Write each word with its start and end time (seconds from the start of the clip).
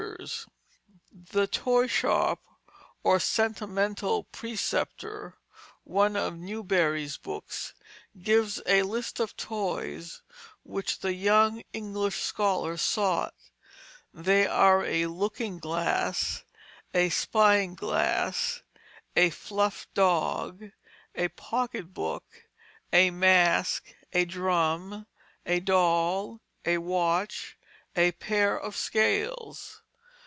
[Illustration: 0.01 0.51
An 0.51 0.53
Old 0.53 1.25
Doll] 1.31 1.41
The 1.41 1.47
Toy 1.47 1.87
Shop 1.87 2.41
or 3.03 3.19
Sentimental 3.19 4.23
Preceptor, 4.25 5.37
one 5.83 6.15
of 6.15 6.37
Newbery's 6.39 7.17
books, 7.17 7.75
gives 8.19 8.61
a 8.65 8.81
list 8.81 9.19
of 9.19 9.37
toys 9.37 10.23
which 10.63 10.99
the 10.99 11.13
young 11.13 11.61
English 11.71 12.23
scholar 12.23 12.77
sought; 12.77 13.35
they 14.11 14.47
are 14.47 14.83
a 14.85 15.05
looking 15.05 15.59
glass, 15.59 16.45
a 16.95 17.09
"spying 17.09 17.75
glass," 17.75 18.63
a 19.15 19.29
"fluffed 19.29 19.93
dog," 19.93 20.71
a 21.13 21.27
pocket 21.29 21.93
book, 21.93 22.25
a 22.91 23.11
mask, 23.11 23.93
a 24.13 24.25
drum, 24.25 25.05
a 25.45 25.59
doll, 25.59 26.41
a 26.65 26.79
watch, 26.79 27.55
a 27.95 28.11
pair 28.13 28.59
of 28.59 28.75
scales. 28.75 29.79